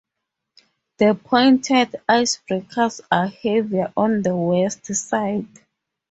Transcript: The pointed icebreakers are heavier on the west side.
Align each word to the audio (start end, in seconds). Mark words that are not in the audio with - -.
The 0.97 1.13
pointed 1.13 1.97
icebreakers 2.09 3.01
are 3.11 3.27
heavier 3.27 3.93
on 3.95 4.23
the 4.23 4.35
west 4.35 4.87
side. 4.95 5.47